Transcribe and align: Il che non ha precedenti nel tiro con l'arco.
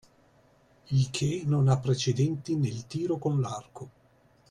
Il 0.89 1.11
che 1.11 1.43
non 1.45 1.67
ha 1.67 1.77
precedenti 1.77 2.55
nel 2.55 2.87
tiro 2.87 3.17
con 3.19 3.39
l'arco. 3.39 3.89